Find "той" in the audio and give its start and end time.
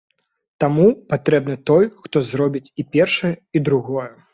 1.73-1.83